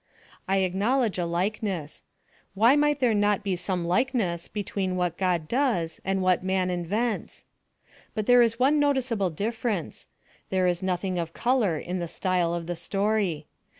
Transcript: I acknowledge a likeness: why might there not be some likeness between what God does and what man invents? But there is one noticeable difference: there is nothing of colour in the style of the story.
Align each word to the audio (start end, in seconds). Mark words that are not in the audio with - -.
I 0.47 0.61
acknowledge 0.61 1.19
a 1.19 1.27
likeness: 1.27 2.01
why 2.55 2.75
might 2.75 2.99
there 3.01 3.13
not 3.13 3.43
be 3.43 3.55
some 3.55 3.85
likeness 3.85 4.47
between 4.47 4.95
what 4.95 5.15
God 5.19 5.47
does 5.47 6.01
and 6.03 6.23
what 6.23 6.43
man 6.43 6.71
invents? 6.71 7.45
But 8.15 8.25
there 8.25 8.41
is 8.41 8.57
one 8.57 8.79
noticeable 8.79 9.29
difference: 9.29 10.07
there 10.49 10.65
is 10.65 10.81
nothing 10.81 11.19
of 11.19 11.33
colour 11.33 11.77
in 11.77 11.99
the 11.99 12.07
style 12.07 12.55
of 12.55 12.65
the 12.65 12.75
story. 12.75 13.45